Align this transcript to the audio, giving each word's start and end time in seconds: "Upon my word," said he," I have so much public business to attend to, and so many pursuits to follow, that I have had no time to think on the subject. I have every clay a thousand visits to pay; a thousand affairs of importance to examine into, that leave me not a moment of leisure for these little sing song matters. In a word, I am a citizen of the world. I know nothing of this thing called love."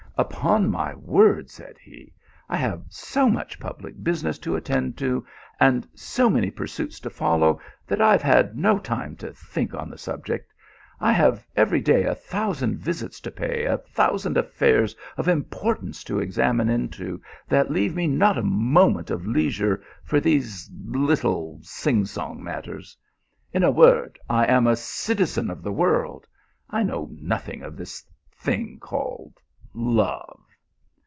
"Upon 0.31 0.69
my 0.69 0.93
word," 0.93 1.49
said 1.49 1.79
he," 1.79 2.13
I 2.49 2.55
have 2.57 2.83
so 2.89 3.27
much 3.27 3.59
public 3.59 4.03
business 4.03 4.37
to 4.39 4.55
attend 4.55 4.95
to, 4.99 5.25
and 5.59 5.87
so 5.95 6.29
many 6.29 6.51
pursuits 6.51 6.99
to 6.99 7.09
follow, 7.09 7.59
that 7.87 8.01
I 8.01 8.11
have 8.11 8.21
had 8.21 8.55
no 8.55 8.77
time 8.77 9.15
to 9.15 9.33
think 9.33 9.73
on 9.73 9.89
the 9.89 9.97
subject. 9.97 10.53
I 10.99 11.11
have 11.11 11.47
every 11.55 11.81
clay 11.81 12.03
a 12.03 12.13
thousand 12.13 12.77
visits 12.77 13.19
to 13.21 13.31
pay; 13.31 13.63
a 13.65 13.79
thousand 13.79 14.37
affairs 14.37 14.95
of 15.17 15.27
importance 15.27 16.03
to 16.03 16.19
examine 16.19 16.69
into, 16.69 17.19
that 17.49 17.71
leave 17.71 17.95
me 17.95 18.05
not 18.05 18.37
a 18.37 18.43
moment 18.43 19.09
of 19.09 19.25
leisure 19.25 19.81
for 20.03 20.19
these 20.19 20.69
little 20.85 21.57
sing 21.63 22.05
song 22.05 22.43
matters. 22.43 22.95
In 23.53 23.63
a 23.63 23.71
word, 23.71 24.19
I 24.29 24.45
am 24.45 24.67
a 24.67 24.75
citizen 24.75 25.49
of 25.49 25.63
the 25.63 25.73
world. 25.73 26.27
I 26.69 26.83
know 26.83 27.09
nothing 27.13 27.63
of 27.63 27.75
this 27.75 28.03
thing 28.35 28.77
called 28.79 29.39
love." 29.73 30.37